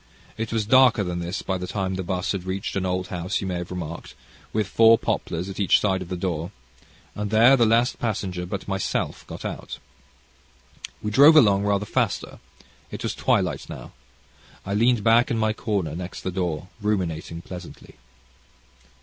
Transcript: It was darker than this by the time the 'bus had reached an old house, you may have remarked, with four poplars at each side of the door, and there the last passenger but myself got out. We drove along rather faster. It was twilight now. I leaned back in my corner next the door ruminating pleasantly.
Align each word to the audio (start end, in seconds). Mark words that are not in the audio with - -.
It 0.35 0.51
was 0.51 0.65
darker 0.65 1.03
than 1.03 1.19
this 1.19 1.43
by 1.43 1.59
the 1.59 1.67
time 1.67 1.93
the 1.93 2.01
'bus 2.01 2.31
had 2.31 2.43
reached 2.45 2.75
an 2.75 2.87
old 2.87 3.09
house, 3.09 3.39
you 3.39 3.45
may 3.45 3.57
have 3.57 3.69
remarked, 3.69 4.15
with 4.51 4.65
four 4.65 4.97
poplars 4.97 5.47
at 5.47 5.59
each 5.59 5.79
side 5.79 6.01
of 6.01 6.09
the 6.09 6.17
door, 6.17 6.49
and 7.13 7.29
there 7.29 7.55
the 7.55 7.67
last 7.67 7.99
passenger 7.99 8.47
but 8.47 8.67
myself 8.67 9.27
got 9.27 9.45
out. 9.45 9.77
We 11.03 11.11
drove 11.11 11.35
along 11.35 11.65
rather 11.65 11.85
faster. 11.85 12.39
It 12.89 13.03
was 13.03 13.13
twilight 13.13 13.69
now. 13.69 13.91
I 14.65 14.73
leaned 14.73 15.03
back 15.03 15.29
in 15.29 15.37
my 15.37 15.53
corner 15.53 15.95
next 15.95 16.21
the 16.21 16.31
door 16.31 16.69
ruminating 16.81 17.43
pleasantly. 17.43 17.93